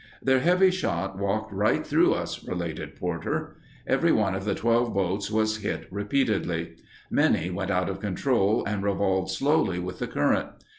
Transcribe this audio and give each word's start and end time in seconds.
"Their 0.19 0.39
heavy 0.39 0.71
shot 0.71 1.19
walked 1.19 1.53
right 1.53 1.85
through 1.85 2.15
us," 2.15 2.43
related 2.43 2.95
Porter. 2.95 3.57
Every 3.85 4.11
one 4.11 4.33
of 4.33 4.45
the 4.45 4.55
12 4.55 4.91
boats 4.95 5.29
was 5.29 5.57
hit 5.57 5.87
repeatedly. 5.91 6.77
Many 7.11 7.51
went 7.51 7.69
out 7.69 7.87
of 7.87 7.99
control 7.99 8.65
and 8.65 8.81
revolved 8.81 9.29
slowly 9.29 9.77
with 9.77 9.99
the 9.99 10.07
current. 10.07 10.49